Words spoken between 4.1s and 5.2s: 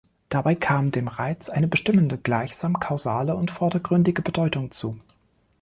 Bedeutung zu.